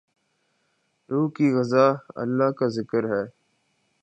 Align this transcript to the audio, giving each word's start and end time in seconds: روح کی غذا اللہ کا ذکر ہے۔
روح 1.09 1.27
کی 1.35 1.47
غذا 1.55 1.85
اللہ 2.21 2.49
کا 2.57 2.67
ذکر 2.77 3.03
ہے۔ 3.13 3.23